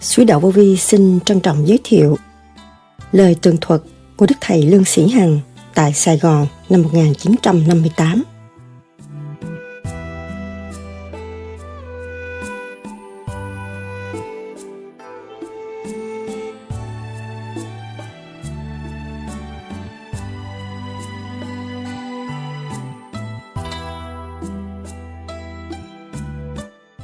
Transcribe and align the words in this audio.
Suối 0.00 0.26
Đạo 0.26 0.40
Vô 0.40 0.50
Vi 0.50 0.76
xin 0.76 1.20
trân 1.20 1.40
trọng 1.40 1.68
giới 1.68 1.78
thiệu 1.84 2.18
lời 3.12 3.36
tường 3.42 3.56
thuật 3.60 3.80
của 4.16 4.26
Đức 4.26 4.34
Thầy 4.40 4.62
Lương 4.62 4.84
Sĩ 4.84 5.08
Hằng 5.08 5.40
tại 5.74 5.92
Sài 5.92 6.18
Gòn 6.18 6.46
năm 6.68 6.82
1958. 6.82 8.22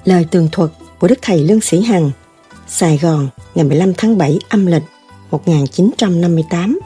Lời 0.05 0.27
tường 0.31 0.49
thuật 0.53 0.71
của 0.99 1.09
Đức 1.09 1.19
Thầy 1.23 1.39
Lương 1.45 1.61
Sĩ 1.61 1.83
Hằng 1.83 2.11
Sài 2.69 2.99
Gòn 2.99 3.29
ngày 3.55 3.65
15 3.65 3.93
tháng 3.99 4.19
7 4.19 4.39
âm 4.49 4.67
lịch 4.67 4.83
1958 5.31 6.79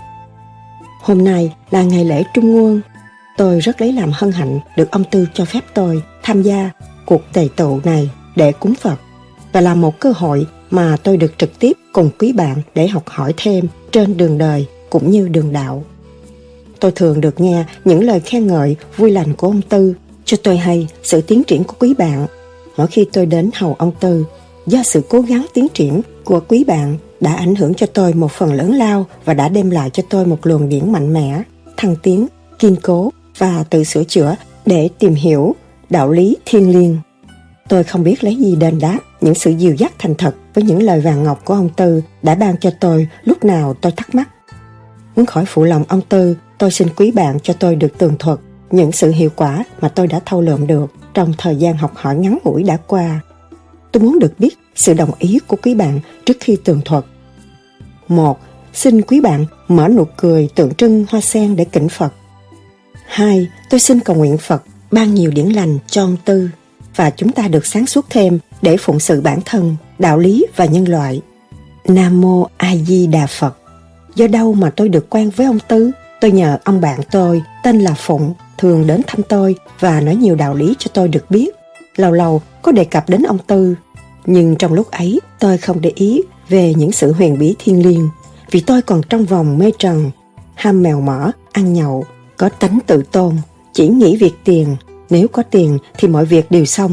Hôm 1.01 1.25
nay 1.25 1.55
là 1.71 1.83
ngày 1.83 2.05
lễ 2.05 2.23
Trung 2.35 2.53
Nguyên. 2.53 2.81
Tôi 3.37 3.61
rất 3.61 3.81
lấy 3.81 3.93
làm 3.93 4.11
hân 4.15 4.33
hạnh 4.33 4.61
được 4.77 4.91
ông 4.91 5.05
Tư 5.11 5.27
cho 5.35 5.45
phép 5.45 5.61
tôi 5.75 6.03
tham 6.23 6.43
gia 6.43 6.71
cuộc 7.07 7.23
tề 7.33 7.49
tụ 7.57 7.81
này 7.85 8.11
để 8.37 8.53
cúng 8.53 8.75
Phật 8.75 8.97
và 9.53 9.61
là 9.61 9.75
một 9.75 10.01
cơ 10.01 10.13
hội 10.17 10.47
mà 10.71 10.97
tôi 11.03 11.17
được 11.17 11.39
trực 11.39 11.59
tiếp 11.59 11.73
cùng 11.93 12.11
quý 12.19 12.33
bạn 12.33 12.63
để 12.75 12.89
học 12.89 13.03
hỏi 13.07 13.35
thêm 13.37 13.67
trên 13.93 14.17
đường 14.17 14.39
đời 14.39 14.67
cũng 14.91 15.11
như 15.11 15.29
đường 15.29 15.53
đạo. 15.53 15.85
Tôi 16.81 16.93
thường 16.93 17.21
được 17.21 17.41
nghe 17.41 17.65
những 17.85 18.05
lời 18.05 18.21
khen 18.21 18.47
ngợi 18.47 18.77
vui 18.97 19.11
lành 19.11 19.35
của 19.35 19.47
ông 19.47 19.63
Tư 19.63 19.95
cho 20.25 20.37
tôi 20.43 20.57
hay 20.57 20.89
sự 21.03 21.21
tiến 21.21 21.45
triển 21.45 21.65
của 21.65 21.75
quý 21.79 21.95
bạn. 21.95 22.27
Mỗi 22.77 22.87
khi 22.87 23.07
tôi 23.13 23.27
đến 23.27 23.51
hầu 23.55 23.75
ông 23.75 23.93
Tư, 24.01 24.25
do 24.71 24.83
sự 24.83 25.03
cố 25.09 25.21
gắng 25.21 25.47
tiến 25.55 25.67
triển 25.75 26.03
của 26.25 26.41
quý 26.49 26.65
bạn 26.65 26.97
đã 27.21 27.35
ảnh 27.35 27.55
hưởng 27.55 27.75
cho 27.75 27.87
tôi 27.87 28.15
một 28.15 28.33
phần 28.33 28.53
lớn 28.53 28.75
lao 28.75 29.07
và 29.25 29.35
đã 29.35 29.49
đem 29.49 29.71
lại 29.71 29.91
cho 29.91 30.03
tôi 30.11 30.27
một 30.27 30.47
luồng 30.47 30.69
điển 30.69 30.93
mạnh 30.93 31.13
mẽ, 31.13 31.43
thăng 31.77 31.97
tiến, 31.97 32.27
kiên 32.59 32.77
cố 32.83 33.13
và 33.39 33.65
tự 33.71 33.85
sửa 33.85 34.05
chữa 34.05 34.37
để 34.67 34.89
tìm 34.99 35.15
hiểu 35.15 35.55
đạo 35.91 36.11
lý 36.11 36.37
thiêng 36.47 36.71
liêng. 36.71 36.99
Tôi 37.69 37.85
không 37.85 38.05
biết 38.05 38.25
lấy 38.25 38.37
gì 38.37 38.57
đền 38.57 38.79
đáp 38.79 38.99
những 39.21 39.35
sự 39.35 39.51
dìu 39.51 39.75
dắt 39.75 39.93
thành 39.99 40.15
thật 40.15 40.35
với 40.55 40.65
những 40.65 40.83
lời 40.83 41.01
vàng 41.01 41.25
ngọc 41.25 41.45
của 41.45 41.55
ông 41.55 41.69
Tư 41.77 42.03
đã 42.23 42.35
ban 42.35 42.57
cho 42.57 42.71
tôi 42.81 43.09
lúc 43.25 43.45
nào 43.45 43.75
tôi 43.81 43.93
thắc 43.93 44.15
mắc. 44.15 44.29
Muốn 45.17 45.27
khỏi 45.27 45.45
phụ 45.47 45.65
lòng 45.65 45.85
ông 45.89 46.01
Tư, 46.09 46.37
tôi 46.59 46.71
xin 46.71 46.89
quý 46.97 47.11
bạn 47.11 47.39
cho 47.43 47.55
tôi 47.61 47.77
được 47.77 47.99
tường 47.99 48.15
thuật 48.19 48.39
những 48.71 48.93
sự 48.93 49.11
hiệu 49.11 49.31
quả 49.37 49.65
mà 49.81 49.89
tôi 49.89 50.07
đã 50.07 50.21
thâu 50.27 50.41
lượm 50.41 50.67
được 50.67 50.93
trong 51.15 51.33
thời 51.39 51.57
gian 51.57 51.77
học 51.77 51.93
hỏi 51.95 52.17
ngắn 52.17 52.39
ngủi 52.45 52.63
đã 52.63 52.77
qua. 52.87 53.21
Tôi 53.93 54.03
muốn 54.03 54.19
được 54.19 54.33
biết 54.39 54.59
sự 54.75 54.95
đồng 54.95 55.11
ý 55.19 55.39
của 55.47 55.57
quý 55.63 55.75
bạn 55.75 56.01
trước 56.27 56.37
khi 56.41 56.57
tường 56.65 56.81
thuật. 56.85 57.05
một 58.09 58.39
Xin 58.73 59.03
quý 59.03 59.21
bạn 59.21 59.47
mở 59.69 59.89
nụ 59.89 60.05
cười 60.17 60.49
tượng 60.55 60.75
trưng 60.75 61.05
hoa 61.11 61.21
sen 61.21 61.57
để 61.57 61.65
kính 61.65 61.89
Phật. 61.89 62.13
hai 63.07 63.49
Tôi 63.71 63.81
xin 63.81 64.01
cầu 64.01 64.17
nguyện 64.17 64.39
Phật 64.39 64.63
ban 64.91 65.15
nhiều 65.15 65.31
điển 65.31 65.47
lành 65.47 65.79
cho 65.87 66.05
ông 66.05 66.17
Tư 66.25 66.51
và 66.97 67.11
chúng 67.11 67.33
ta 67.33 67.49
được 67.49 67.67
sáng 67.67 67.87
suốt 67.87 68.07
thêm 68.11 68.39
để 68.63 68.77
phụng 68.77 69.01
sự 69.01 69.21
bản 69.21 69.41
thân, 69.45 69.77
đạo 69.99 70.19
lý 70.19 70.47
và 70.57 70.65
nhân 70.65 70.89
loại. 70.89 71.21
Nam 71.89 72.21
Mô 72.21 72.47
A 72.57 72.77
Di 72.77 73.07
Đà 73.07 73.27
Phật. 73.27 73.57
Do 74.15 74.27
đâu 74.27 74.55
mà 74.55 74.71
tôi 74.71 74.89
được 74.89 75.11
quen 75.11 75.31
với 75.37 75.47
ông 75.47 75.59
Tư? 75.69 75.91
Tôi 76.21 76.31
nhờ 76.31 76.59
ông 76.65 76.81
bạn 76.81 77.01
tôi 77.11 77.43
tên 77.65 77.81
là 77.81 77.95
Phụng 77.95 78.35
thường 78.59 78.87
đến 78.87 79.01
thăm 79.07 79.23
tôi 79.23 79.55
và 79.81 80.01
nói 80.01 80.17
nhiều 80.17 80.35
đạo 80.35 80.55
lý 80.55 80.75
cho 80.79 80.91
tôi 80.95 81.09
được 81.09 81.31
biết. 81.31 81.51
Lâu 81.97 82.13
lâu 82.13 82.43
có 82.63 82.73
đề 82.73 82.85
cập 82.85 83.09
đến 83.09 83.23
ông 83.23 83.39
Tư, 83.47 83.75
nhưng 84.27 84.57
trong 84.57 84.73
lúc 84.73 84.91
ấy 84.91 85.21
tôi 85.39 85.59
không 85.59 85.81
để 85.81 85.93
ý 85.95 86.23
về 86.49 86.75
những 86.75 86.93
sự 86.93 87.13
huyền 87.13 87.39
bí 87.39 87.55
thiên 87.59 87.87
liêng 87.87 88.09
vì 88.51 88.61
tôi 88.61 88.83
còn 88.83 89.03
trong 89.09 89.25
vòng 89.25 89.59
mê 89.59 89.71
trần, 89.79 90.11
ham 90.55 90.83
mèo 90.83 91.01
mỡ, 91.01 91.31
ăn 91.53 91.73
nhậu, 91.73 92.05
có 92.37 92.49
tánh 92.49 92.79
tự 92.87 93.03
tôn, 93.13 93.37
chỉ 93.73 93.89
nghĩ 93.89 94.17
việc 94.17 94.35
tiền, 94.45 94.77
nếu 95.11 95.29
có 95.29 95.43
tiền 95.43 95.79
thì 95.99 96.09
mọi 96.09 96.25
việc 96.25 96.51
đều 96.51 96.65
xong. 96.65 96.93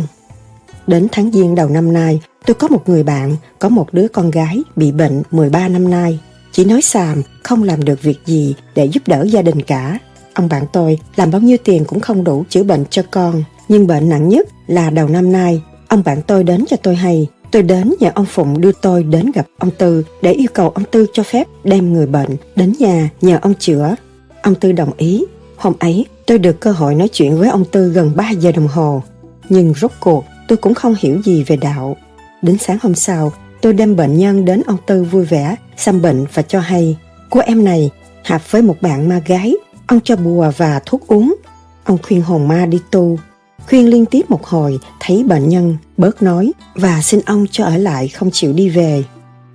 Đến 0.88 1.08
tháng 1.12 1.32
Giêng 1.32 1.56
đầu 1.56 1.70
năm 1.70 1.94
nay, 1.94 2.22
tôi 2.46 2.56
có 2.56 2.68
một 2.68 2.90
người 2.90 3.04
bạn, 3.04 3.36
có 3.60 3.70
một 3.70 3.94
đứa 3.94 4.08
con 4.08 4.32
gái 4.32 4.62
bị 4.76 4.92
bệnh 4.92 5.24
13 5.32 5.68
năm 5.68 5.90
nay. 5.90 6.20
Chỉ 6.52 6.66
nói 6.66 6.82
xàm, 6.82 7.22
không 7.44 7.64
làm 7.64 7.84
được 7.84 8.02
việc 8.02 8.20
gì 8.26 8.56
để 8.76 8.86
giúp 8.86 9.04
đỡ 9.08 9.24
gia 9.24 9.42
đình 9.42 9.62
cả. 9.62 10.00
Ông 10.34 10.50
bạn 10.50 10.66
tôi 10.74 11.00
làm 11.16 11.32
bao 11.32 11.42
nhiêu 11.42 11.58
tiền 11.64 11.86
cũng 11.86 12.00
không 12.00 12.24
đủ 12.24 12.46
chữa 12.50 12.64
bệnh 12.64 12.86
cho 12.90 13.04
con. 13.12 13.44
Nhưng 13.68 13.88
bệnh 13.88 14.10
nặng 14.10 14.30
nhất 14.30 14.48
là 14.68 14.90
đầu 14.90 15.08
năm 15.08 15.32
nay, 15.32 15.62
ông 15.88 16.04
bạn 16.06 16.22
tôi 16.28 16.44
đến 16.44 16.66
cho 16.68 16.78
tôi 16.84 16.96
hay. 16.96 17.28
Tôi 17.52 17.64
đến 17.64 17.94
nhờ 18.00 18.12
ông 18.16 18.26
Phụng 18.26 18.62
đưa 18.62 18.72
tôi 18.72 19.04
đến 19.04 19.32
gặp 19.36 19.48
ông 19.58 19.72
Tư 19.78 20.04
để 20.22 20.32
yêu 20.32 20.48
cầu 20.54 20.70
ông 20.70 20.84
Tư 20.92 21.06
cho 21.14 21.24
phép 21.24 21.48
đem 21.64 21.94
người 21.94 22.06
bệnh 22.06 22.30
đến 22.56 22.74
nhà 22.80 23.10
nhờ 23.22 23.40
ông 23.42 23.54
chữa. 23.60 23.96
Ông 24.42 24.56
Tư 24.56 24.72
đồng 24.72 24.92
ý. 24.98 25.26
Hôm 25.58 25.74
ấy, 25.80 26.06
tôi 26.26 26.38
được 26.38 26.60
cơ 26.60 26.72
hội 26.72 26.96
nói 26.96 27.08
chuyện 27.08 27.38
với 27.38 27.50
ông 27.50 27.66
Tư 27.66 27.90
gần 27.90 28.12
3 28.16 28.30
giờ 28.30 28.52
đồng 28.52 28.68
hồ. 28.68 29.04
Nhưng 29.50 29.74
rốt 29.74 29.92
cuộc, 30.00 30.26
tôi 30.48 30.58
cũng 30.58 30.74
không 30.74 30.96
hiểu 31.00 31.22
gì 31.22 31.44
về 31.44 31.56
đạo. 31.56 31.98
Đến 32.42 32.58
sáng 32.58 32.78
hôm 32.82 32.96
sau, 32.96 33.32
tôi 33.62 33.74
đem 33.74 33.96
bệnh 33.96 34.18
nhân 34.18 34.46
đến 34.46 34.62
ông 34.68 34.78
Tư 34.88 35.04
vui 35.04 35.26
vẻ, 35.26 35.56
xăm 35.78 36.02
bệnh 36.02 36.26
và 36.34 36.42
cho 36.42 36.60
hay. 36.60 36.98
Cô 37.30 37.40
em 37.40 37.64
này 37.64 37.90
hợp 38.26 38.52
với 38.52 38.62
một 38.62 38.76
bạn 38.82 39.10
ma 39.10 39.22
gái 39.26 39.56
Ông 39.88 40.00
cho 40.04 40.16
bùa 40.16 40.52
và 40.58 40.80
thuốc 40.86 41.08
uống. 41.08 41.36
Ông 41.84 41.98
khuyên 42.04 42.22
hồn 42.22 42.48
ma 42.48 42.66
đi 42.66 42.80
tu. 42.92 43.20
Khuyên 43.66 43.90
liên 43.90 44.06
tiếp 44.06 44.30
một 44.30 44.46
hồi, 44.46 44.80
thấy 45.00 45.24
bệnh 45.24 45.50
nhân 45.50 45.78
bớt 45.98 46.22
nói 46.22 46.52
và 46.76 47.02
xin 47.02 47.22
ông 47.26 47.46
cho 47.52 47.66
ở 47.66 47.78
lại 47.78 48.08
không 48.08 48.32
chịu 48.32 48.54
đi 48.54 48.70
về. 48.70 49.04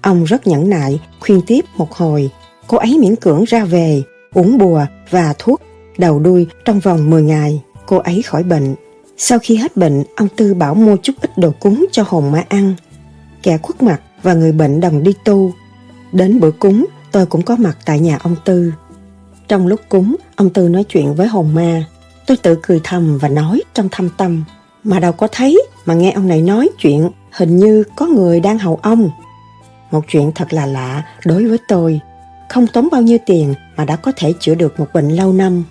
Ông 0.03 0.25
rất 0.25 0.47
nhẫn 0.47 0.71
nại, 0.71 1.01
khuyên 1.21 1.41
tiếp 1.47 1.65
một 1.77 1.93
hồi. 1.93 2.31
Cô 2.67 2.79
ấy 2.79 2.99
miễn 2.99 3.17
cưỡng 3.17 3.45
ra 3.45 3.65
về, 3.65 4.03
uống 4.35 4.59
bùa 4.59 4.87
và 5.11 5.35
thuốc 5.39 5.63
đầu 5.99 6.19
đuôi 6.19 6.47
trong 6.65 6.81
vòng 6.81 7.11
10 7.11 7.23
ngày. 7.23 7.63
Cô 7.87 7.97
ấy 7.97 8.23
khỏi 8.23 8.43
bệnh. 8.43 8.75
Sau 9.17 9.39
khi 9.39 9.57
hết 9.57 9.77
bệnh, 9.77 10.05
ông 10.17 10.29
Tư 10.37 10.55
bảo 10.55 10.75
mua 10.75 10.97
chút 11.03 11.13
ít 11.21 11.39
đồ 11.39 11.51
cúng 11.61 11.87
cho 11.93 12.05
hồn 12.07 12.33
ma 12.33 12.45
ăn. 12.49 12.75
Kẻ 13.43 13.59
khuất 13.59 13.83
mặt 13.83 14.01
và 14.23 14.35
người 14.35 14.53
bệnh 14.53 14.81
đồng 14.81 15.03
đi 15.03 15.13
tu. 15.25 15.53
Đến 16.13 16.41
bữa 16.41 16.51
cúng, 16.51 16.87
tôi 17.13 17.27
cũng 17.27 17.43
có 17.43 17.57
mặt 17.57 17.79
tại 17.85 18.01
nhà 18.01 18.19
ông 18.23 18.37
Tư. 18.45 18.73
Trong 19.49 19.67
lúc 19.67 19.81
cúng, 19.89 20.17
ông 20.37 20.51
Tư 20.51 20.69
nói 20.69 20.85
chuyện 20.89 21.15
với 21.15 21.27
hồn 21.27 21.55
ma. 21.55 21.85
Tôi 22.33 22.37
tự 22.37 22.59
cười 22.63 22.81
thầm 22.85 23.19
và 23.19 23.29
nói 23.29 23.63
trong 23.75 23.89
thâm 23.89 24.09
tâm. 24.17 24.45
Mà 24.85 25.01
đâu 25.01 25.13
có 25.13 25.29
thấy, 25.33 25.63
mà 25.85 25.95
nghe 25.95 26.11
ông 26.11 26.29
này 26.29 26.41
nói 26.41 26.69
chuyện, 26.79 27.11
hình 27.31 27.57
như 27.57 27.85
có 27.97 28.07
người 28.07 28.41
đang 28.41 28.59
hầu 28.59 28.79
ông. 28.83 29.11
Một 29.91 30.01
chuyện 30.09 30.33
thật 30.35 30.53
là 30.53 30.67
lạ 30.67 31.03
đối 31.25 31.45
với 31.45 31.59
tôi. 31.69 32.01
Không 32.49 32.67
tốn 32.67 32.89
bao 32.93 33.03
nhiêu 33.03 33.19
tiền 33.27 33.55
mà 33.77 33.85
đã 33.85 33.97
có 33.97 34.13
thể 34.17 34.33
chữa 34.41 34.55
được 34.55 34.81
một 34.81 34.87
bệnh 34.95 35.09
lâu 35.09 35.33
năm. 35.33 35.65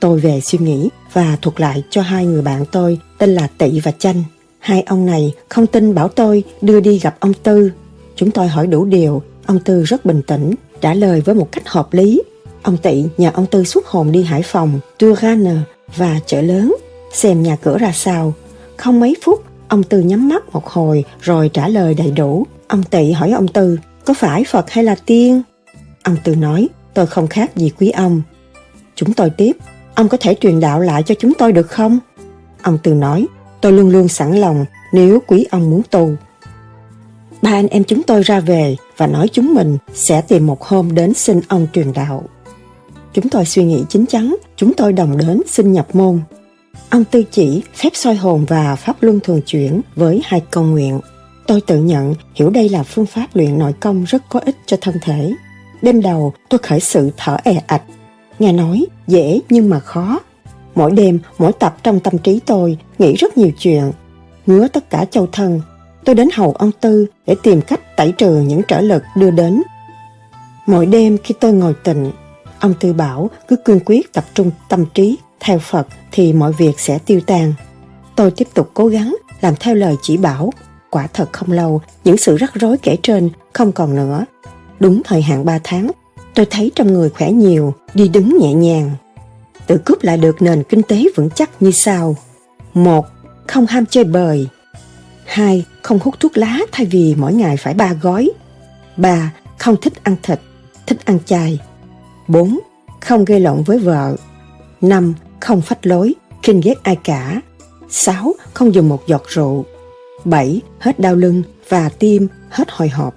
Tôi 0.00 0.20
về 0.20 0.40
suy 0.40 0.58
nghĩ 0.58 0.88
và 1.12 1.36
thuật 1.42 1.60
lại 1.60 1.82
cho 1.90 2.02
hai 2.02 2.26
người 2.26 2.42
bạn 2.42 2.64
tôi 2.72 2.98
tên 3.18 3.30
là 3.30 3.48
Tị 3.58 3.80
và 3.80 3.92
Chanh. 3.98 4.22
Hai 4.58 4.82
ông 4.82 5.06
này 5.06 5.32
không 5.48 5.66
tin 5.66 5.94
bảo 5.94 6.08
tôi 6.08 6.44
đưa 6.62 6.80
đi 6.80 6.98
gặp 6.98 7.16
ông 7.20 7.34
Tư. 7.34 7.72
Chúng 8.16 8.30
tôi 8.30 8.48
hỏi 8.48 8.66
đủ 8.66 8.84
điều, 8.84 9.22
ông 9.46 9.60
Tư 9.60 9.82
rất 9.82 10.04
bình 10.04 10.22
tĩnh, 10.22 10.54
trả 10.80 10.94
lời 10.94 11.20
với 11.20 11.34
một 11.34 11.48
cách 11.52 11.68
hợp 11.68 11.92
lý 11.92 12.22
Ông 12.62 12.76
Tị 12.76 13.04
nhờ 13.16 13.30
ông 13.34 13.46
Tư 13.46 13.64
xuất 13.64 13.86
hồn 13.86 14.12
đi 14.12 14.22
Hải 14.22 14.42
Phòng, 14.42 14.80
Tourane 14.98 15.54
và 15.96 16.20
chợ 16.26 16.40
lớn, 16.40 16.76
xem 17.12 17.42
nhà 17.42 17.56
cửa 17.56 17.78
ra 17.78 17.92
sao. 17.92 18.32
Không 18.76 19.00
mấy 19.00 19.16
phút, 19.22 19.44
ông 19.68 19.82
Tư 19.82 20.00
nhắm 20.00 20.28
mắt 20.28 20.52
một 20.52 20.66
hồi 20.66 21.04
rồi 21.20 21.50
trả 21.52 21.68
lời 21.68 21.94
đầy 21.94 22.10
đủ. 22.10 22.46
Ông 22.68 22.82
Tị 22.82 23.12
hỏi 23.12 23.30
ông 23.30 23.48
Tư, 23.48 23.78
có 24.04 24.14
phải 24.14 24.44
Phật 24.44 24.70
hay 24.70 24.84
là 24.84 24.94
tiên? 25.06 25.42
Ông 26.02 26.16
Tư 26.24 26.34
nói, 26.34 26.68
tôi 26.94 27.06
không 27.06 27.26
khác 27.26 27.56
gì 27.56 27.70
quý 27.78 27.90
ông. 27.90 28.22
Chúng 28.94 29.12
tôi 29.12 29.30
tiếp, 29.30 29.52
ông 29.94 30.08
có 30.08 30.18
thể 30.20 30.34
truyền 30.40 30.60
đạo 30.60 30.80
lại 30.80 31.02
cho 31.02 31.14
chúng 31.18 31.32
tôi 31.34 31.52
được 31.52 31.70
không? 31.70 31.98
Ông 32.62 32.78
Tư 32.82 32.94
nói, 32.94 33.26
tôi 33.60 33.72
luôn 33.72 33.90
luôn 33.90 34.08
sẵn 34.08 34.36
lòng 34.36 34.64
nếu 34.92 35.22
quý 35.26 35.46
ông 35.50 35.70
muốn 35.70 35.82
tu. 35.90 36.10
Ba 37.42 37.50
anh 37.50 37.68
em 37.68 37.84
chúng 37.84 38.02
tôi 38.02 38.22
ra 38.22 38.40
về 38.40 38.76
và 38.96 39.06
nói 39.06 39.28
chúng 39.32 39.54
mình 39.54 39.78
sẽ 39.94 40.20
tìm 40.20 40.46
một 40.46 40.62
hôm 40.62 40.94
đến 40.94 41.14
xin 41.14 41.40
ông 41.48 41.66
truyền 41.72 41.92
đạo. 41.92 42.24
Chúng 43.20 43.30
tôi 43.30 43.44
suy 43.44 43.64
nghĩ 43.64 43.84
chín 43.88 44.06
chắn, 44.06 44.36
chúng 44.56 44.74
tôi 44.74 44.92
đồng 44.92 45.16
đến 45.18 45.42
xin 45.46 45.72
nhập 45.72 45.94
môn. 45.94 46.20
Ông 46.90 47.04
tư 47.04 47.24
chỉ 47.30 47.62
phép 47.74 47.90
soi 47.94 48.14
hồn 48.14 48.44
và 48.48 48.76
pháp 48.76 48.96
luân 49.00 49.20
thường 49.20 49.40
chuyển 49.46 49.80
với 49.96 50.20
hai 50.24 50.42
câu 50.50 50.64
nguyện. 50.64 51.00
Tôi 51.46 51.60
tự 51.60 51.82
nhận 51.82 52.14
hiểu 52.34 52.50
đây 52.50 52.68
là 52.68 52.82
phương 52.82 53.06
pháp 53.06 53.26
luyện 53.34 53.58
nội 53.58 53.72
công 53.80 54.04
rất 54.04 54.22
có 54.28 54.40
ích 54.40 54.56
cho 54.66 54.76
thân 54.80 54.94
thể. 55.02 55.32
Đêm 55.82 56.02
đầu 56.02 56.32
tôi 56.48 56.58
khởi 56.58 56.80
sự 56.80 57.10
thở 57.16 57.36
è 57.44 57.62
ạch. 57.66 57.82
Nghe 58.38 58.52
nói 58.52 58.86
dễ 59.06 59.40
nhưng 59.50 59.70
mà 59.70 59.80
khó. 59.80 60.20
Mỗi 60.74 60.90
đêm, 60.90 61.18
mỗi 61.38 61.52
tập 61.52 61.76
trong 61.82 62.00
tâm 62.00 62.18
trí 62.18 62.40
tôi 62.46 62.78
nghĩ 62.98 63.14
rất 63.14 63.38
nhiều 63.38 63.50
chuyện. 63.58 63.92
Ngứa 64.46 64.68
tất 64.68 64.90
cả 64.90 65.04
châu 65.10 65.26
thân. 65.32 65.60
Tôi 66.04 66.14
đến 66.14 66.28
hầu 66.34 66.52
ông 66.52 66.70
Tư 66.80 67.06
để 67.26 67.34
tìm 67.42 67.60
cách 67.60 67.96
tẩy 67.96 68.12
trừ 68.12 68.40
những 68.40 68.62
trở 68.68 68.80
lực 68.80 69.02
đưa 69.16 69.30
đến. 69.30 69.62
Mỗi 70.66 70.86
đêm 70.86 71.18
khi 71.24 71.34
tôi 71.40 71.52
ngồi 71.52 71.74
tịnh, 71.84 72.10
Ông 72.60 72.74
Tư 72.80 72.92
bảo 72.92 73.30
cứ 73.48 73.56
cương 73.56 73.80
quyết 73.86 74.12
tập 74.12 74.24
trung 74.34 74.50
tâm 74.68 74.84
trí 74.94 75.18
theo 75.40 75.58
Phật 75.58 75.86
thì 76.12 76.32
mọi 76.32 76.52
việc 76.52 76.80
sẽ 76.80 76.98
tiêu 76.98 77.20
tan. 77.26 77.52
Tôi 78.16 78.30
tiếp 78.30 78.48
tục 78.54 78.70
cố 78.74 78.86
gắng 78.86 79.16
làm 79.40 79.54
theo 79.60 79.74
lời 79.74 79.96
chỉ 80.02 80.16
bảo. 80.16 80.52
Quả 80.90 81.06
thật 81.12 81.32
không 81.32 81.52
lâu, 81.52 81.80
những 82.04 82.16
sự 82.16 82.36
rắc 82.36 82.54
rối 82.54 82.78
kể 82.78 82.96
trên 83.02 83.30
không 83.52 83.72
còn 83.72 83.96
nữa. 83.96 84.24
Đúng 84.80 85.02
thời 85.04 85.22
hạn 85.22 85.44
3 85.44 85.58
tháng, 85.64 85.90
tôi 86.34 86.46
thấy 86.46 86.70
trong 86.74 86.92
người 86.92 87.10
khỏe 87.10 87.32
nhiều, 87.32 87.74
đi 87.94 88.08
đứng 88.08 88.38
nhẹ 88.40 88.54
nhàng. 88.54 88.90
Tự 89.66 89.78
cướp 89.84 90.02
lại 90.02 90.16
được 90.16 90.42
nền 90.42 90.62
kinh 90.62 90.82
tế 90.82 91.04
vững 91.16 91.30
chắc 91.30 91.50
như 91.60 91.70
sau. 91.70 92.16
một 92.74 93.06
Không 93.46 93.66
ham 93.66 93.86
chơi 93.86 94.04
bời. 94.04 94.48
2. 95.24 95.64
Không 95.82 95.98
hút 96.02 96.14
thuốc 96.20 96.38
lá 96.38 96.58
thay 96.72 96.86
vì 96.86 97.14
mỗi 97.18 97.34
ngày 97.34 97.56
phải 97.56 97.74
ba 97.74 97.92
gói. 97.92 98.30
3. 98.96 99.32
Không 99.58 99.76
thích 99.82 99.92
ăn 100.02 100.16
thịt, 100.22 100.40
thích 100.86 100.98
ăn 101.04 101.18
chay. 101.26 101.60
4. 102.28 102.58
Không 103.00 103.24
gây 103.24 103.40
lộn 103.40 103.62
với 103.62 103.78
vợ. 103.78 104.16
5. 104.80 105.14
Không 105.40 105.60
phách 105.60 105.86
lối, 105.86 106.14
khinh 106.42 106.60
ghét 106.60 106.74
ai 106.82 106.96
cả. 106.96 107.40
6. 107.90 108.34
Không 108.54 108.74
dùng 108.74 108.88
một 108.88 109.06
giọt 109.06 109.22
rượu. 109.28 109.64
7. 110.24 110.60
Hết 110.78 111.00
đau 111.00 111.14
lưng 111.14 111.42
và 111.68 111.88
tim 111.88 112.28
hết 112.50 112.68
hồi 112.70 112.88
hộp. 112.88 113.14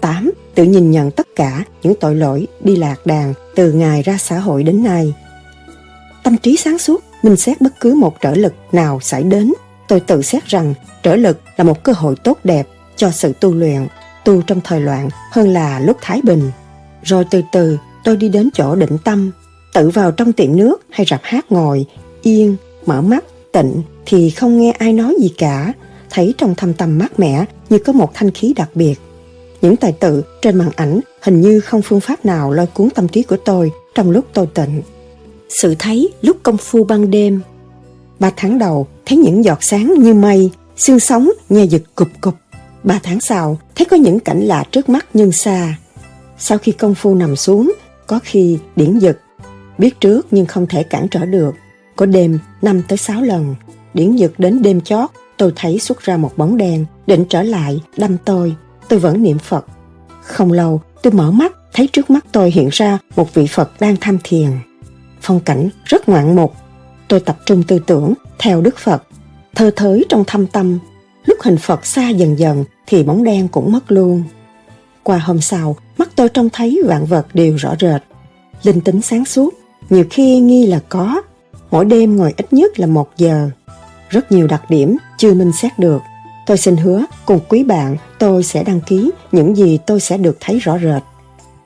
8. 0.00 0.32
Tự 0.54 0.64
nhìn 0.64 0.90
nhận 0.90 1.10
tất 1.10 1.26
cả 1.36 1.64
những 1.82 1.94
tội 2.00 2.14
lỗi 2.14 2.46
đi 2.60 2.76
lạc 2.76 3.06
đàn 3.06 3.34
từ 3.54 3.72
ngày 3.72 4.02
ra 4.02 4.18
xã 4.18 4.38
hội 4.38 4.62
đến 4.62 4.84
nay. 4.84 5.14
Tâm 6.22 6.36
trí 6.36 6.56
sáng 6.56 6.78
suốt, 6.78 7.04
mình 7.22 7.36
xét 7.36 7.60
bất 7.60 7.80
cứ 7.80 7.94
một 7.94 8.20
trở 8.20 8.34
lực 8.34 8.52
nào 8.72 9.00
xảy 9.02 9.22
đến. 9.22 9.52
Tôi 9.88 10.00
tự 10.00 10.22
xét 10.22 10.46
rằng 10.46 10.74
trở 11.02 11.16
lực 11.16 11.40
là 11.56 11.64
một 11.64 11.82
cơ 11.82 11.92
hội 11.92 12.16
tốt 12.24 12.38
đẹp 12.44 12.68
cho 12.96 13.10
sự 13.10 13.32
tu 13.40 13.54
luyện, 13.54 13.86
tu 14.24 14.42
trong 14.42 14.60
thời 14.64 14.80
loạn 14.80 15.08
hơn 15.32 15.48
là 15.48 15.80
lúc 15.80 15.96
thái 16.00 16.20
bình. 16.24 16.50
Rồi 17.02 17.24
từ 17.30 17.42
từ 17.52 17.78
tôi 18.06 18.16
đi 18.16 18.28
đến 18.28 18.48
chỗ 18.54 18.74
định 18.74 18.98
tâm, 19.04 19.30
tự 19.72 19.90
vào 19.90 20.12
trong 20.12 20.32
tiệm 20.32 20.56
nước 20.56 20.76
hay 20.90 21.06
rạp 21.10 21.20
hát 21.22 21.52
ngồi, 21.52 21.86
yên, 22.22 22.56
mở 22.86 23.02
mắt, 23.02 23.24
tịnh 23.52 23.82
thì 24.06 24.30
không 24.30 24.58
nghe 24.58 24.70
ai 24.70 24.92
nói 24.92 25.16
gì 25.20 25.28
cả, 25.38 25.72
thấy 26.10 26.34
trong 26.38 26.54
thâm 26.54 26.72
tâm 26.72 26.98
mát 26.98 27.18
mẻ 27.18 27.44
như 27.70 27.78
có 27.78 27.92
một 27.92 28.10
thanh 28.14 28.30
khí 28.30 28.52
đặc 28.56 28.70
biệt. 28.74 28.94
Những 29.62 29.76
tài 29.76 29.92
tự 29.92 30.22
trên 30.42 30.56
màn 30.56 30.70
ảnh 30.76 31.00
hình 31.22 31.40
như 31.40 31.60
không 31.60 31.82
phương 31.82 32.00
pháp 32.00 32.24
nào 32.24 32.52
lôi 32.52 32.66
cuốn 32.66 32.90
tâm 32.90 33.08
trí 33.08 33.22
của 33.22 33.36
tôi 33.36 33.70
trong 33.94 34.10
lúc 34.10 34.24
tôi 34.32 34.46
tịnh. 34.54 34.82
Sự 35.48 35.74
thấy 35.78 36.12
lúc 36.22 36.36
công 36.42 36.56
phu 36.56 36.84
ban 36.84 37.10
đêm. 37.10 37.40
Ba 38.18 38.30
tháng 38.36 38.58
đầu 38.58 38.86
thấy 39.06 39.18
những 39.18 39.44
giọt 39.44 39.58
sáng 39.60 39.94
như 39.98 40.14
mây, 40.14 40.50
xương 40.76 41.00
sống 41.00 41.30
nghe 41.48 41.64
giật 41.64 41.82
cục 41.94 42.08
cục. 42.20 42.34
Ba 42.82 43.00
tháng 43.02 43.20
sau 43.20 43.58
thấy 43.74 43.84
có 43.84 43.96
những 43.96 44.20
cảnh 44.20 44.40
lạ 44.40 44.64
trước 44.70 44.88
mắt 44.88 45.06
nhưng 45.14 45.32
xa. 45.32 45.76
Sau 46.38 46.58
khi 46.58 46.72
công 46.72 46.94
phu 46.94 47.14
nằm 47.14 47.36
xuống, 47.36 47.72
có 48.06 48.20
khi 48.22 48.58
điển 48.76 48.98
giật. 48.98 49.18
Biết 49.78 50.00
trước 50.00 50.26
nhưng 50.30 50.46
không 50.46 50.66
thể 50.66 50.82
cản 50.82 51.08
trở 51.08 51.26
được. 51.26 51.54
Có 51.96 52.06
đêm 52.06 52.38
5 52.62 52.82
tới 52.88 52.98
6 52.98 53.22
lần. 53.22 53.54
Điển 53.94 54.16
giật 54.16 54.32
đến 54.38 54.62
đêm 54.62 54.80
chót, 54.80 55.10
tôi 55.36 55.52
thấy 55.56 55.78
xuất 55.78 56.00
ra 56.00 56.16
một 56.16 56.32
bóng 56.36 56.56
đen, 56.56 56.84
định 57.06 57.24
trở 57.28 57.42
lại, 57.42 57.80
đâm 57.96 58.16
tôi. 58.24 58.54
Tôi 58.88 58.98
vẫn 58.98 59.22
niệm 59.22 59.38
Phật. 59.38 59.66
Không 60.22 60.52
lâu, 60.52 60.80
tôi 61.02 61.12
mở 61.12 61.30
mắt, 61.30 61.52
thấy 61.72 61.88
trước 61.92 62.10
mắt 62.10 62.26
tôi 62.32 62.50
hiện 62.50 62.68
ra 62.72 62.98
một 63.16 63.34
vị 63.34 63.46
Phật 63.46 63.80
đang 63.80 63.96
tham 64.00 64.18
thiền. 64.24 64.50
Phong 65.20 65.40
cảnh 65.40 65.68
rất 65.84 66.08
ngoạn 66.08 66.36
mục. 66.36 66.54
Tôi 67.08 67.20
tập 67.20 67.38
trung 67.46 67.62
tư 67.62 67.78
tưởng 67.86 68.14
theo 68.38 68.60
Đức 68.60 68.78
Phật, 68.78 69.02
thơ 69.54 69.70
thới 69.76 70.04
trong 70.08 70.24
thâm 70.26 70.46
tâm. 70.46 70.78
Lúc 71.24 71.38
hình 71.42 71.56
Phật 71.56 71.86
xa 71.86 72.08
dần 72.08 72.38
dần 72.38 72.64
thì 72.86 73.02
bóng 73.02 73.24
đen 73.24 73.48
cũng 73.48 73.72
mất 73.72 73.92
luôn. 73.92 74.22
Qua 75.06 75.18
hôm 75.18 75.40
sau, 75.40 75.76
mắt 75.98 76.08
tôi 76.16 76.28
trông 76.28 76.48
thấy 76.52 76.80
vạn 76.86 77.06
vật 77.06 77.26
đều 77.34 77.56
rõ 77.56 77.74
rệt. 77.80 78.02
Linh 78.62 78.80
tính 78.80 79.02
sáng 79.02 79.24
suốt, 79.24 79.54
nhiều 79.90 80.04
khi 80.10 80.38
nghi 80.38 80.66
là 80.66 80.80
có. 80.88 81.22
Mỗi 81.70 81.84
đêm 81.84 82.16
ngồi 82.16 82.34
ít 82.36 82.52
nhất 82.52 82.80
là 82.80 82.86
một 82.86 83.10
giờ. 83.16 83.50
Rất 84.08 84.32
nhiều 84.32 84.46
đặc 84.46 84.70
điểm 84.70 84.96
chưa 85.18 85.34
minh 85.34 85.52
xét 85.52 85.78
được. 85.78 86.02
Tôi 86.46 86.58
xin 86.58 86.76
hứa 86.76 87.04
cùng 87.26 87.40
quý 87.48 87.64
bạn 87.64 87.96
tôi 88.18 88.42
sẽ 88.42 88.64
đăng 88.64 88.80
ký 88.80 89.10
những 89.32 89.56
gì 89.56 89.78
tôi 89.86 90.00
sẽ 90.00 90.18
được 90.18 90.36
thấy 90.40 90.58
rõ 90.58 90.78
rệt. 90.78 91.02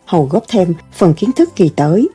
Hầu 0.05 0.25
góp 0.25 0.45
thêm 0.49 0.75
phần 0.93 1.15
kiến 1.15 1.33
thức 1.33 1.49
kỳ 1.57 1.69
tới 1.69 2.09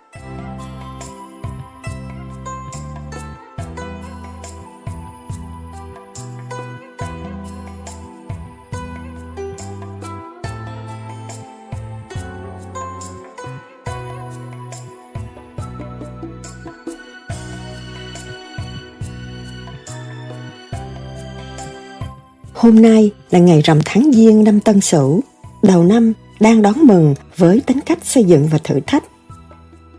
Hôm 22.65 22.81
nay 22.81 23.11
là 23.31 23.39
ngày 23.39 23.61
rằm 23.61 23.79
tháng 23.85 24.11
Giêng 24.13 24.43
năm 24.43 24.59
Tân 24.59 24.81
Sửu, 24.81 25.21
đầu 25.63 25.83
năm 25.83 26.13
đang 26.39 26.61
đón 26.61 26.73
mừng 26.83 27.15
với 27.37 27.61
tính 27.65 27.79
cách 27.85 28.05
xây 28.05 28.23
dựng 28.23 28.47
và 28.47 28.57
thử 28.57 28.79
thách. 28.87 29.03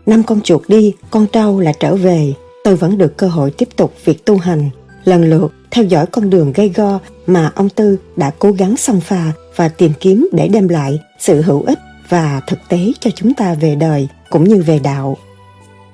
Năm 0.05 0.23
con 0.23 0.41
chuột 0.41 0.61
đi, 0.67 0.93
con 1.11 1.27
trâu 1.27 1.59
là 1.59 1.73
trở 1.79 1.95
về, 1.95 2.33
tôi 2.63 2.75
vẫn 2.75 2.97
được 2.97 3.17
cơ 3.17 3.27
hội 3.27 3.51
tiếp 3.51 3.69
tục 3.75 3.93
việc 4.05 4.25
tu 4.25 4.37
hành, 4.37 4.69
lần 5.03 5.23
lượt 5.23 5.53
theo 5.71 5.85
dõi 5.85 6.05
con 6.05 6.29
đường 6.29 6.53
gây 6.53 6.69
go 6.69 6.99
mà 7.27 7.51
ông 7.55 7.69
Tư 7.69 7.97
đã 8.15 8.31
cố 8.39 8.51
gắng 8.51 8.77
xông 8.77 9.01
pha 9.01 9.31
và 9.55 9.69
tìm 9.69 9.91
kiếm 9.99 10.29
để 10.31 10.47
đem 10.47 10.67
lại 10.67 10.99
sự 11.19 11.41
hữu 11.41 11.63
ích 11.63 11.79
và 12.09 12.41
thực 12.47 12.59
tế 12.69 12.91
cho 12.99 13.09
chúng 13.15 13.33
ta 13.33 13.53
về 13.53 13.75
đời 13.75 14.07
cũng 14.29 14.43
như 14.43 14.61
về 14.61 14.79
đạo. 14.79 15.17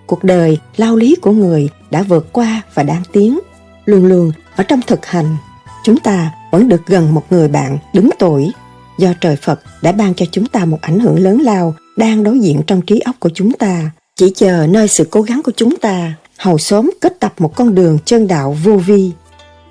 Cuộc 0.07 0.23
đời 0.23 0.57
lao 0.77 0.95
lý 0.95 1.15
của 1.21 1.31
người 1.31 1.69
đã 1.91 2.03
vượt 2.03 2.33
qua 2.33 2.61
và 2.73 2.83
đang 2.83 3.03
tiến, 3.11 3.39
luôn 3.85 4.05
luôn 4.05 4.31
ở 4.55 4.63
trong 4.63 4.79
thực 4.87 5.05
hành 5.05 5.37
chúng 5.83 5.97
ta 5.97 6.31
vẫn 6.53 6.69
được 6.69 6.85
gần 6.85 7.13
một 7.13 7.23
người 7.29 7.47
bạn 7.47 7.77
đứng 7.93 8.09
tuổi. 8.19 8.51
Do 8.97 9.13
trời 9.21 9.35
Phật 9.35 9.59
đã 9.81 9.91
ban 9.91 10.13
cho 10.13 10.25
chúng 10.31 10.45
ta 10.45 10.65
một 10.65 10.77
ảnh 10.81 10.99
hưởng 10.99 11.19
lớn 11.19 11.41
lao 11.41 11.75
đang 11.97 12.23
đối 12.23 12.39
diện 12.39 12.61
trong 12.67 12.81
trí 12.81 12.99
óc 12.99 13.15
của 13.19 13.29
chúng 13.33 13.53
ta, 13.53 13.91
chỉ 14.15 14.31
chờ 14.35 14.67
nơi 14.69 14.87
sự 14.87 15.07
cố 15.11 15.21
gắng 15.21 15.41
của 15.43 15.51
chúng 15.55 15.77
ta, 15.77 16.13
hầu 16.37 16.57
sớm 16.57 16.91
kết 17.01 17.19
tập 17.19 17.33
một 17.37 17.55
con 17.55 17.75
đường 17.75 17.97
chân 18.05 18.27
đạo 18.27 18.57
vô 18.63 18.77
vi. 18.77 19.11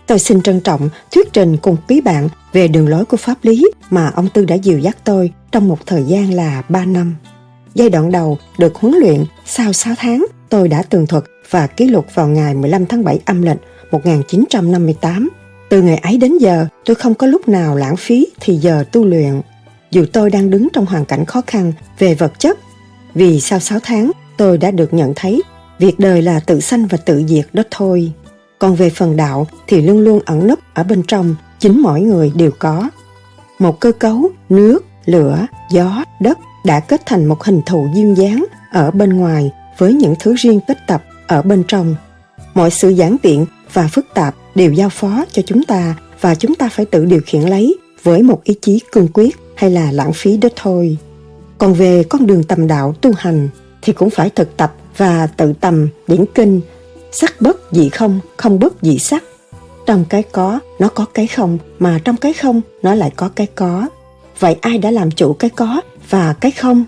Tôi 0.06 0.18
xin 0.18 0.42
trân 0.42 0.60
trọng 0.60 0.88
thuyết 1.12 1.32
trình 1.32 1.56
cùng 1.56 1.76
quý 1.88 2.00
bạn 2.00 2.28
về 2.52 2.68
đường 2.68 2.88
lối 2.88 3.04
của 3.04 3.16
pháp 3.16 3.38
lý 3.42 3.70
mà 3.90 4.12
ông 4.14 4.28
Tư 4.28 4.44
đã 4.44 4.54
dìu 4.54 4.78
dắt 4.78 4.96
tôi 5.04 5.32
trong 5.52 5.68
một 5.68 5.86
thời 5.86 6.02
gian 6.02 6.34
là 6.34 6.62
3 6.68 6.84
năm. 6.84 7.14
Giai 7.74 7.90
đoạn 7.90 8.12
đầu 8.12 8.38
được 8.58 8.74
huấn 8.74 8.94
luyện, 8.94 9.24
sau 9.46 9.72
6 9.72 9.94
tháng 9.98 10.26
tôi 10.48 10.68
đã 10.68 10.82
tường 10.82 11.06
thuật 11.06 11.24
và 11.50 11.66
ký 11.66 11.86
lục 11.88 12.06
vào 12.14 12.28
ngày 12.28 12.54
15 12.54 12.86
tháng 12.86 13.04
7 13.04 13.20
âm 13.24 13.42
lịch 13.42 13.58
1958 13.90 15.28
từ 15.72 15.82
ngày 15.82 15.96
ấy 15.96 16.18
đến 16.18 16.38
giờ, 16.38 16.66
tôi 16.84 16.94
không 16.94 17.14
có 17.14 17.26
lúc 17.26 17.48
nào 17.48 17.76
lãng 17.76 17.96
phí 17.96 18.26
thì 18.40 18.56
giờ 18.56 18.84
tu 18.92 19.04
luyện. 19.04 19.40
Dù 19.90 20.04
tôi 20.12 20.30
đang 20.30 20.50
đứng 20.50 20.68
trong 20.72 20.86
hoàn 20.86 21.04
cảnh 21.04 21.24
khó 21.24 21.42
khăn 21.46 21.72
về 21.98 22.14
vật 22.14 22.32
chất, 22.38 22.58
vì 23.14 23.40
sau 23.40 23.60
6 23.60 23.78
tháng 23.82 24.10
tôi 24.36 24.58
đã 24.58 24.70
được 24.70 24.94
nhận 24.94 25.12
thấy 25.16 25.42
việc 25.78 25.98
đời 25.98 26.22
là 26.22 26.40
tự 26.40 26.60
sanh 26.60 26.86
và 26.86 26.98
tự 26.98 27.22
diệt 27.28 27.46
đó 27.52 27.62
thôi. 27.70 28.12
Còn 28.58 28.74
về 28.74 28.90
phần 28.90 29.16
đạo 29.16 29.46
thì 29.66 29.82
luôn 29.82 30.00
luôn 30.00 30.20
ẩn 30.24 30.46
nấp 30.46 30.58
ở 30.74 30.82
bên 30.82 31.02
trong, 31.08 31.34
chính 31.58 31.80
mỗi 31.80 32.00
người 32.00 32.32
đều 32.34 32.50
có. 32.58 32.90
Một 33.58 33.80
cơ 33.80 33.92
cấu 33.92 34.30
nước, 34.48 34.84
lửa, 35.04 35.46
gió, 35.70 36.04
đất 36.20 36.38
đã 36.64 36.80
kết 36.80 37.02
thành 37.06 37.24
một 37.24 37.44
hình 37.44 37.60
thù 37.66 37.88
duyên 37.94 38.16
dáng 38.16 38.44
ở 38.72 38.90
bên 38.90 39.10
ngoài 39.10 39.50
với 39.78 39.92
những 39.92 40.14
thứ 40.20 40.34
riêng 40.34 40.60
tích 40.68 40.78
tập 40.86 41.04
ở 41.26 41.42
bên 41.42 41.64
trong. 41.68 41.94
Mọi 42.54 42.71
sự 42.71 42.88
giản 42.88 43.16
tiện 43.23 43.47
và 43.73 43.88
phức 43.92 44.06
tạp 44.14 44.35
đều 44.54 44.73
giao 44.73 44.88
phó 44.88 45.25
cho 45.32 45.42
chúng 45.47 45.62
ta 45.64 45.94
và 46.21 46.35
chúng 46.35 46.54
ta 46.54 46.68
phải 46.68 46.87
tự 46.87 47.04
điều 47.04 47.21
khiển 47.26 47.42
lấy 47.42 47.76
với 48.02 48.23
một 48.23 48.44
ý 48.44 48.54
chí 48.61 48.80
cương 48.92 49.09
quyết 49.14 49.37
hay 49.56 49.71
là 49.71 49.92
lãng 49.92 50.12
phí 50.12 50.37
đó 50.37 50.49
thôi. 50.56 50.97
Còn 51.59 51.75
về 51.75 52.04
con 52.09 52.26
đường 52.26 52.44
tầm 52.44 52.66
đạo 52.66 52.94
tu 53.00 53.12
hành 53.18 53.49
thì 53.82 53.92
cũng 53.92 54.11
phải 54.11 54.30
thực 54.30 54.56
tập 54.56 54.75
và 54.97 55.26
tự 55.26 55.52
tầm 55.61 55.88
điển 56.06 56.25
kinh 56.35 56.61
sắc 57.12 57.40
bất 57.40 57.56
dị 57.73 57.88
không, 57.88 58.21
không 58.37 58.59
bất 58.59 58.73
dị 58.82 58.99
sắc. 58.99 59.25
Trong 59.87 60.04
cái 60.09 60.23
có, 60.23 60.61
nó 60.78 60.88
có 60.88 61.04
cái 61.14 61.26
không, 61.26 61.59
mà 61.78 61.99
trong 62.04 62.16
cái 62.16 62.32
không, 62.32 62.61
nó 62.82 62.94
lại 62.94 63.11
có 63.16 63.28
cái 63.28 63.47
có. 63.54 63.88
Vậy 64.38 64.56
ai 64.61 64.78
đã 64.78 64.90
làm 64.90 65.11
chủ 65.11 65.32
cái 65.32 65.50
có 65.50 65.80
và 66.11 66.32
cái 66.40 66.50
không? 66.50 66.85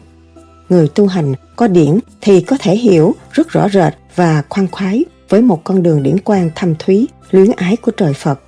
Người 0.69 0.89
tu 0.89 1.07
hành 1.07 1.35
có 1.57 1.69
điển 1.69 1.99
thì 2.21 2.41
có 2.41 2.57
thể 2.61 2.77
hiểu 2.77 3.15
rất 3.33 3.49
rõ 3.49 3.69
rệt 3.69 3.95
và 4.17 4.43
khoan 4.49 4.69
khoái 4.71 5.05
với 5.29 5.43
một 5.43 5.65
con 5.65 5.83
đường 5.83 6.03
điển 6.03 6.19
quang 6.19 6.51
thâm 6.55 6.75
thúy, 6.79 7.09
luyến 7.31 7.51
ái 7.57 7.77
của 7.77 7.93
trời 7.97 8.13
Phật. 8.13 8.41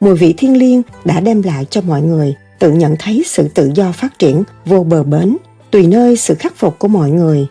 Mùi 0.00 0.14
vị 0.14 0.34
thiên 0.36 0.56
liêng 0.56 0.82
đã 1.04 1.20
đem 1.20 1.42
lại 1.42 1.66
cho 1.70 1.80
mọi 1.80 2.02
người 2.02 2.34
tự 2.58 2.72
nhận 2.72 2.96
thấy 2.98 3.22
sự 3.26 3.48
tự 3.54 3.70
do 3.74 3.92
phát 3.92 4.18
triển 4.18 4.42
vô 4.64 4.84
bờ 4.84 5.02
bến, 5.02 5.36
tùy 5.70 5.86
nơi 5.86 6.16
sự 6.16 6.34
khắc 6.34 6.56
phục 6.56 6.78
của 6.78 6.88
mọi 6.88 7.10
người. 7.10 7.46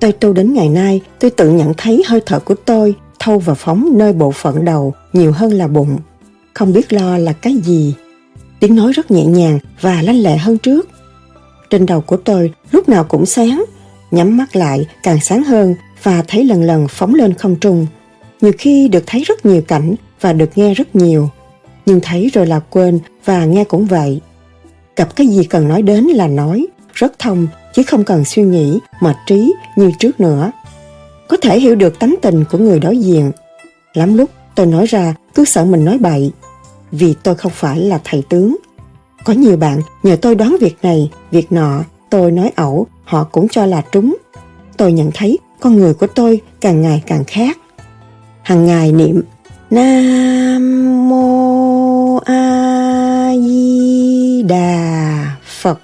Tôi 0.00 0.12
tu 0.12 0.32
đến 0.32 0.54
ngày 0.54 0.68
nay, 0.68 1.00
tôi 1.18 1.30
tự 1.30 1.50
nhận 1.50 1.72
thấy 1.76 2.02
hơi 2.06 2.20
thở 2.26 2.40
của 2.40 2.54
tôi 2.54 2.94
thâu 3.18 3.38
và 3.38 3.54
phóng 3.54 3.90
nơi 3.94 4.12
bộ 4.12 4.30
phận 4.30 4.64
đầu 4.64 4.94
nhiều 5.12 5.32
hơn 5.32 5.52
là 5.52 5.68
bụng. 5.68 5.98
Không 6.54 6.72
biết 6.72 6.92
lo 6.92 7.18
là 7.18 7.32
cái 7.32 7.56
gì. 7.56 7.94
Tiếng 8.60 8.76
nói 8.76 8.92
rất 8.92 9.10
nhẹ 9.10 9.24
nhàng 9.24 9.58
và 9.80 10.02
lanh 10.02 10.22
lệ 10.22 10.36
hơn 10.36 10.58
trước. 10.58 10.88
Trên 11.70 11.86
đầu 11.86 12.00
của 12.00 12.16
tôi 12.16 12.52
lúc 12.72 12.88
nào 12.88 13.04
cũng 13.04 13.26
sáng, 13.26 13.64
nhắm 14.10 14.36
mắt 14.36 14.56
lại 14.56 14.86
càng 15.02 15.20
sáng 15.20 15.44
hơn 15.44 15.74
và 16.02 16.22
thấy 16.28 16.44
lần 16.44 16.62
lần 16.62 16.88
phóng 16.88 17.14
lên 17.14 17.34
không 17.34 17.56
trung 17.56 17.86
nhiều 18.40 18.52
khi 18.58 18.88
được 18.88 19.04
thấy 19.06 19.22
rất 19.24 19.46
nhiều 19.46 19.62
cảnh 19.68 19.94
và 20.20 20.32
được 20.32 20.50
nghe 20.58 20.74
rất 20.74 20.96
nhiều. 20.96 21.28
nhưng 21.86 22.00
thấy 22.02 22.30
rồi 22.32 22.46
là 22.46 22.60
quên 22.60 22.98
và 23.24 23.44
nghe 23.44 23.64
cũng 23.64 23.86
vậy. 23.86 24.20
Gặp 24.96 25.16
cái 25.16 25.26
gì 25.26 25.44
cần 25.44 25.68
nói 25.68 25.82
đến 25.82 26.04
là 26.04 26.28
nói, 26.28 26.66
rất 26.92 27.18
thông 27.18 27.46
chứ 27.74 27.82
không 27.82 28.04
cần 28.04 28.24
suy 28.24 28.42
nghĩ, 28.42 28.78
mệt 29.00 29.16
trí 29.26 29.54
như 29.76 29.90
trước 29.98 30.20
nữa. 30.20 30.52
Có 31.28 31.36
thể 31.36 31.60
hiểu 31.60 31.74
được 31.74 31.98
tánh 31.98 32.14
tình 32.22 32.44
của 32.50 32.58
người 32.58 32.80
đối 32.80 32.98
diện. 32.98 33.32
Lắm 33.94 34.16
lúc 34.16 34.30
tôi 34.54 34.66
nói 34.66 34.86
ra 34.86 35.14
cứ 35.34 35.44
sợ 35.44 35.64
mình 35.64 35.84
nói 35.84 35.98
bậy, 35.98 36.32
vì 36.92 37.14
tôi 37.22 37.34
không 37.34 37.52
phải 37.54 37.80
là 37.80 38.00
thầy 38.04 38.22
tướng. 38.28 38.56
Có 39.24 39.32
nhiều 39.32 39.56
bạn 39.56 39.80
nhờ 40.02 40.16
tôi 40.22 40.34
đoán 40.34 40.56
việc 40.60 40.76
này, 40.82 41.10
việc 41.30 41.52
nọ, 41.52 41.84
tôi 42.10 42.30
nói 42.30 42.52
ẩu, 42.56 42.86
họ 43.04 43.24
cũng 43.24 43.48
cho 43.48 43.66
là 43.66 43.82
trúng. 43.92 44.16
Tôi 44.76 44.92
nhận 44.92 45.10
thấy 45.14 45.38
con 45.60 45.76
người 45.76 45.94
của 45.94 46.06
tôi 46.06 46.40
càng 46.60 46.82
ngày 46.82 47.02
càng 47.06 47.24
khác. 47.24 47.58
Hằng 48.48 48.66
ngày 48.66 48.92
niệm, 48.92 49.22
Nam 49.70 51.08
Mô 51.08 52.16
A 52.16 53.32
Di 53.46 54.42
Đà 54.42 55.36
Phật. 55.60 55.80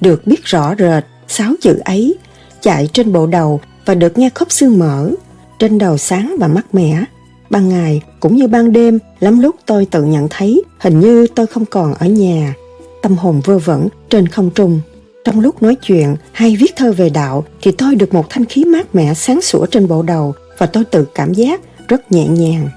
Được 0.00 0.26
biết 0.26 0.44
rõ 0.44 0.74
rệt, 0.78 1.04
sáu 1.28 1.52
chữ 1.60 1.78
ấy 1.84 2.14
chạy 2.60 2.88
trên 2.92 3.12
bộ 3.12 3.26
đầu 3.26 3.60
và 3.84 3.94
được 3.94 4.18
nghe 4.18 4.30
khóc 4.34 4.52
xương 4.52 4.78
mở 4.78 5.10
trên 5.58 5.78
đầu 5.78 5.98
sáng 5.98 6.36
và 6.40 6.48
mát 6.48 6.74
mẻ. 6.74 7.04
Ban 7.50 7.68
ngày 7.68 8.02
cũng 8.20 8.36
như 8.36 8.46
ban 8.46 8.72
đêm, 8.72 8.98
lắm 9.20 9.40
lúc 9.40 9.56
tôi 9.66 9.86
tự 9.90 10.04
nhận 10.04 10.28
thấy 10.30 10.62
hình 10.78 11.00
như 11.00 11.26
tôi 11.34 11.46
không 11.46 11.64
còn 11.64 11.94
ở 11.94 12.06
nhà. 12.06 12.54
Tâm 13.02 13.16
hồn 13.16 13.40
vơ 13.44 13.58
vẩn 13.58 13.88
trên 14.10 14.28
không 14.28 14.50
trung. 14.50 14.80
Trong 15.24 15.40
lúc 15.40 15.62
nói 15.62 15.74
chuyện, 15.74 16.16
hay 16.32 16.56
viết 16.56 16.76
thơ 16.76 16.92
về 16.92 17.10
đạo, 17.10 17.44
thì 17.62 17.72
tôi 17.72 17.94
được 17.94 18.14
một 18.14 18.26
thanh 18.30 18.44
khí 18.44 18.64
mát 18.64 18.94
mẻ 18.94 19.14
sáng 19.14 19.40
sủa 19.40 19.66
trên 19.66 19.88
bộ 19.88 20.02
đầu 20.02 20.34
và 20.58 20.66
tôi 20.66 20.84
tự 20.84 21.04
cảm 21.14 21.34
giác 21.34 21.60
rất 21.88 22.12
nhẹ 22.12 22.28
nhàng. 22.28 22.68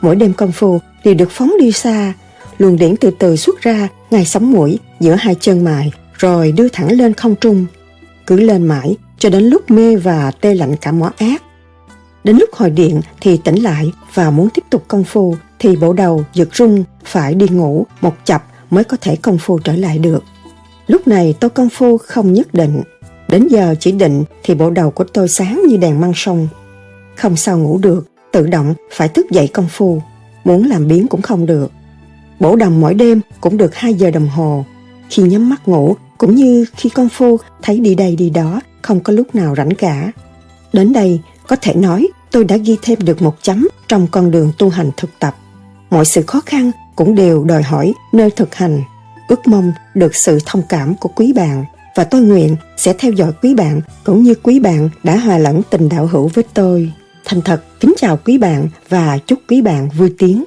Mỗi 0.00 0.16
đêm 0.16 0.32
công 0.32 0.52
phu 0.52 0.80
đều 1.04 1.14
được 1.14 1.30
phóng 1.30 1.52
đi 1.60 1.72
xa. 1.72 2.12
Luồng 2.58 2.76
điển 2.76 2.96
từ 2.96 3.10
từ 3.18 3.36
xuất 3.36 3.60
ra 3.60 3.88
ngay 4.10 4.24
sóng 4.24 4.52
mũi 4.52 4.78
giữa 5.00 5.14
hai 5.14 5.36
chân 5.40 5.64
mài, 5.64 5.92
rồi 6.14 6.52
đưa 6.52 6.68
thẳng 6.68 6.92
lên 6.92 7.14
không 7.14 7.34
trung. 7.36 7.66
Cứ 8.26 8.40
lên 8.40 8.66
mãi 8.66 8.96
cho 9.18 9.30
đến 9.30 9.44
lúc 9.44 9.70
mê 9.70 9.96
và 9.96 10.30
tê 10.40 10.54
lạnh 10.54 10.76
cả 10.80 10.92
mỏ 10.92 11.12
ác. 11.18 11.42
Đến 12.24 12.36
lúc 12.36 12.50
hồi 12.52 12.70
điện 12.70 13.00
thì 13.20 13.36
tỉnh 13.36 13.56
lại 13.56 13.92
và 14.14 14.30
muốn 14.30 14.48
tiếp 14.54 14.62
tục 14.70 14.84
công 14.88 15.04
phu, 15.04 15.36
thì 15.58 15.76
bộ 15.76 15.92
đầu, 15.92 16.24
giật 16.34 16.48
rung, 16.54 16.84
phải 17.04 17.34
đi 17.34 17.46
ngủ 17.48 17.86
một 18.00 18.14
chập 18.24 18.44
mới 18.70 18.84
có 18.84 18.96
thể 19.00 19.16
công 19.16 19.38
phu 19.38 19.58
trở 19.58 19.76
lại 19.76 19.98
được. 19.98 20.24
Lúc 20.86 21.08
này 21.08 21.34
tôi 21.40 21.50
công 21.50 21.68
phu 21.68 21.98
không 21.98 22.32
nhất 22.32 22.54
định. 22.54 22.82
Đến 23.28 23.48
giờ 23.50 23.74
chỉ 23.80 23.92
định 23.92 24.24
thì 24.42 24.54
bộ 24.54 24.70
đầu 24.70 24.90
của 24.90 25.04
tôi 25.04 25.28
sáng 25.28 25.62
như 25.68 25.76
đèn 25.76 26.00
măng 26.00 26.12
sông. 26.14 26.48
Không 27.16 27.36
sao 27.36 27.58
ngủ 27.58 27.78
được 27.78 28.06
tự 28.32 28.46
động 28.46 28.74
phải 28.92 29.08
thức 29.08 29.26
dậy 29.30 29.48
công 29.48 29.68
phu, 29.68 30.02
muốn 30.44 30.68
làm 30.68 30.88
biến 30.88 31.06
cũng 31.08 31.22
không 31.22 31.46
được. 31.46 31.72
Bổ 32.40 32.56
đồng 32.56 32.80
mỗi 32.80 32.94
đêm 32.94 33.20
cũng 33.40 33.56
được 33.56 33.74
2 33.74 33.94
giờ 33.94 34.10
đồng 34.10 34.28
hồ. 34.28 34.64
Khi 35.10 35.22
nhắm 35.22 35.48
mắt 35.48 35.68
ngủ, 35.68 35.96
cũng 36.18 36.34
như 36.34 36.64
khi 36.76 36.88
công 36.88 37.08
phu 37.08 37.36
thấy 37.62 37.80
đi 37.80 37.94
đây 37.94 38.16
đi 38.16 38.30
đó, 38.30 38.60
không 38.82 39.00
có 39.00 39.12
lúc 39.12 39.34
nào 39.34 39.54
rảnh 39.56 39.74
cả. 39.74 40.12
Đến 40.72 40.92
đây, 40.92 41.20
có 41.46 41.56
thể 41.56 41.74
nói 41.74 42.08
tôi 42.30 42.44
đã 42.44 42.56
ghi 42.56 42.76
thêm 42.82 42.98
được 43.04 43.22
một 43.22 43.42
chấm 43.42 43.68
trong 43.88 44.06
con 44.10 44.30
đường 44.30 44.52
tu 44.58 44.68
hành 44.68 44.90
thực 44.96 45.10
tập. 45.18 45.36
Mọi 45.90 46.04
sự 46.04 46.22
khó 46.26 46.40
khăn 46.46 46.70
cũng 46.96 47.14
đều 47.14 47.44
đòi 47.44 47.62
hỏi 47.62 47.94
nơi 48.12 48.30
thực 48.30 48.54
hành. 48.54 48.82
Ước 49.28 49.46
mong 49.46 49.72
được 49.94 50.14
sự 50.14 50.38
thông 50.46 50.62
cảm 50.68 50.94
của 50.94 51.08
quý 51.08 51.32
bạn, 51.32 51.64
và 51.96 52.04
tôi 52.04 52.20
nguyện 52.20 52.56
sẽ 52.76 52.94
theo 52.98 53.12
dõi 53.12 53.32
quý 53.42 53.54
bạn 53.54 53.80
cũng 54.04 54.22
như 54.22 54.34
quý 54.42 54.60
bạn 54.60 54.88
đã 55.02 55.16
hòa 55.16 55.38
lẫn 55.38 55.62
tình 55.70 55.88
đạo 55.88 56.06
hữu 56.06 56.30
với 56.34 56.44
tôi 56.54 56.92
thành 57.26 57.42
thật, 57.42 57.62
kính 57.80 57.94
chào 57.96 58.18
quý 58.24 58.38
bạn 58.38 58.68
và 58.88 59.18
chúc 59.26 59.38
quý 59.48 59.62
bạn 59.62 59.88
vui 59.96 60.14
tiếng. 60.18 60.44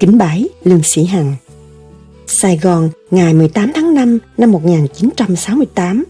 Kính 0.00 0.18
bái, 0.18 0.48
lương 0.64 0.82
sĩ 0.82 1.04
hằng. 1.04 1.34
Sài 2.26 2.58
Gòn, 2.62 2.90
ngày 3.10 3.34
18 3.34 3.72
tháng 3.74 3.94
5 3.94 4.18
năm 4.38 4.52
1968 4.52 6.04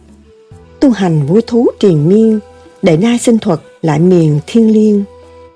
Tu 0.80 0.90
hành 0.90 1.26
vui 1.26 1.42
thú 1.46 1.66
triền 1.80 2.08
miên 2.08 2.38
Đệ 2.82 2.96
nai 2.96 3.18
sinh 3.18 3.38
thuật 3.38 3.60
lại 3.82 4.00
miền 4.00 4.40
thiên 4.46 4.72
liêng. 4.72 5.04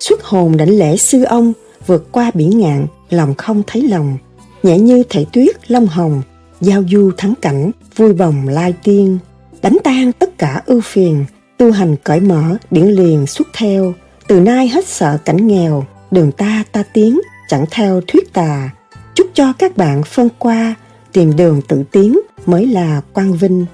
Xuất 0.00 0.24
hồn 0.24 0.56
đảnh 0.56 0.70
lễ 0.78 0.96
sư 0.96 1.22
ông, 1.22 1.52
Vượt 1.86 2.12
qua 2.12 2.30
biển 2.34 2.58
ngạn, 2.58 2.86
Lòng 3.10 3.34
không 3.34 3.62
thấy 3.66 3.88
lòng. 3.88 4.18
Nhẹ 4.62 4.78
như, 4.78 5.02
thể 5.08 5.26
tuyết, 5.32 5.70
long 5.70 5.86
hồng, 5.86 6.22
Giao 6.60 6.84
du 6.90 7.10
thắng 7.16 7.34
cảnh, 7.42 7.70
Vui 7.96 8.12
vòng 8.12 8.48
lai 8.48 8.74
tiên. 8.84 9.18
Đánh 9.62 9.76
tan 9.84 10.12
tất 10.12 10.38
cả 10.38 10.62
ưu 10.66 10.80
phiền, 10.80 11.24
Tu 11.58 11.70
hành 11.70 11.96
cởi 12.04 12.20
mở, 12.20 12.56
Điển 12.70 12.86
liền 12.86 13.26
xuất 13.26 13.48
theo. 13.54 13.94
Từ 14.32 14.40
nay 14.40 14.68
hết 14.68 14.86
sợ 14.88 15.18
cảnh 15.24 15.46
nghèo, 15.46 15.84
Đường 16.10 16.32
ta 16.32 16.64
ta 16.72 16.82
tiến, 16.92 17.20
Chẳng 17.48 17.64
theo 17.70 18.00
thuyết 18.08 18.32
tà. 18.32 18.70
Chúc 19.14 19.26
cho 19.34 19.52
các 19.52 19.76
bạn 19.76 20.02
phân 20.02 20.28
qua, 20.38 20.74
tìm 21.12 21.36
đường 21.36 21.60
tự 21.68 21.82
tiến 21.92 22.20
mới 22.46 22.66
là 22.66 23.00
quang 23.12 23.32
vinh. 23.32 23.66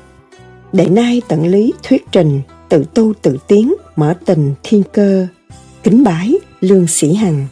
Để 0.72 0.88
nay 0.88 1.22
tận 1.28 1.46
lý 1.46 1.72
thuyết 1.82 2.04
trình, 2.12 2.40
tự 2.68 2.84
tu 2.94 3.12
tự 3.22 3.38
tiến, 3.48 3.74
mở 3.96 4.14
tình 4.24 4.54
thiên 4.62 4.82
cơ. 4.92 5.26
Kính 5.82 6.04
bái 6.04 6.34
lương 6.60 6.86
sĩ 6.86 7.14
hằng. 7.14 7.46